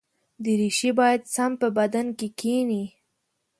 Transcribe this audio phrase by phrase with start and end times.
[0.43, 2.83] دریشي باید سم په بدن کې کېني.